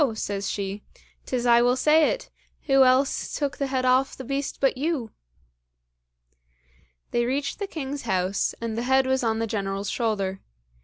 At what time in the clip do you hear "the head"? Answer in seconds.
3.57-3.85, 8.75-9.05